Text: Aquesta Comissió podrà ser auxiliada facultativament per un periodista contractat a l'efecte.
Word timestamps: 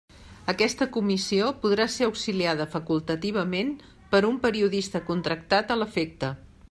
Aquesta 0.51 0.85
Comissió 0.93 1.49
podrà 1.65 1.85
ser 1.95 2.07
auxiliada 2.07 2.67
facultativament 2.77 3.69
per 4.15 4.23
un 4.31 4.41
periodista 4.47 5.03
contractat 5.11 5.75
a 5.77 5.79
l'efecte. 5.85 6.33